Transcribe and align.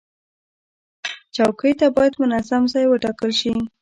چوکۍ 1.35 1.73
ته 1.79 1.87
باید 1.95 2.13
منظم 2.21 2.63
ځای 2.73 2.85
وټاکل 2.87 3.31
شي. 3.39 3.51